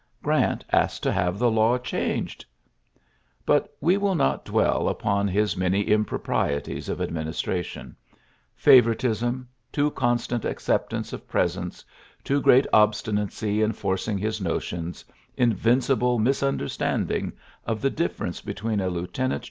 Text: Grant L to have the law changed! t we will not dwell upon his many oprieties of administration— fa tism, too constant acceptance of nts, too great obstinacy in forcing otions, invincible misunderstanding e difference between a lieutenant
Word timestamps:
Grant 0.23 0.65
L 0.71 0.87
to 0.87 1.11
have 1.11 1.37
the 1.37 1.51
law 1.51 1.77
changed! 1.77 2.43
t 3.45 3.59
we 3.79 3.97
will 3.97 4.15
not 4.15 4.43
dwell 4.43 4.89
upon 4.89 5.27
his 5.27 5.55
many 5.55 5.85
oprieties 5.91 6.89
of 6.89 6.99
administration— 6.99 7.95
fa 8.65 8.81
tism, 8.81 9.45
too 9.71 9.91
constant 9.91 10.43
acceptance 10.43 11.13
of 11.13 11.27
nts, 11.27 11.83
too 12.23 12.41
great 12.41 12.65
obstinacy 12.73 13.61
in 13.61 13.73
forcing 13.73 14.17
otions, 14.19 15.05
invincible 15.37 16.17
misunderstanding 16.17 17.31
e 17.69 17.89
difference 17.89 18.41
between 18.41 18.79
a 18.79 18.89
lieutenant 18.89 19.39